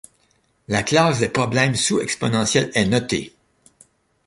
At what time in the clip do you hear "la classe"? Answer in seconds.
0.67-1.19